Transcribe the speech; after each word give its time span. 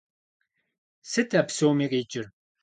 Сыт 1.09 1.29
а 1.39 1.41
псоми 1.47 1.85
къикӏыр?! 1.91 2.25